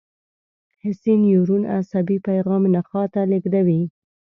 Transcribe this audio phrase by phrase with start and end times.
[0.83, 3.81] حسي نیورون عصبي پیغام نخاع ته لېږدوي.